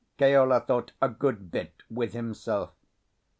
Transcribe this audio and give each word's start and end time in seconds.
Keola 0.17 0.61
thought 0.65 0.93
a 0.99 1.07
good 1.07 1.51
bit 1.51 1.83
with 1.87 2.13
himself. 2.13 2.71